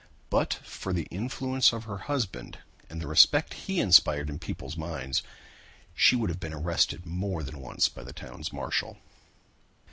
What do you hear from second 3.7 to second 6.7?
inspired in people's minds she would have been